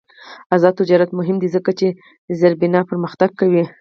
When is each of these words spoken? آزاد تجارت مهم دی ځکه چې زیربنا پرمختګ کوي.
آزاد 0.55 0.73
تجارت 0.81 1.09
مهم 1.19 1.37
دی 1.41 1.49
ځکه 1.55 1.71
چې 1.79 1.87
زیربنا 2.39 2.81
پرمختګ 2.89 3.29
کوي. 3.39 3.63